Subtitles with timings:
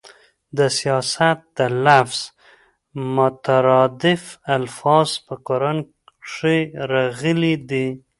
[0.57, 2.19] د سیاست د لفظ
[3.15, 4.23] مترادف
[4.57, 6.59] الفاظ په قران کريم کښي
[6.93, 7.87] راغلي دي.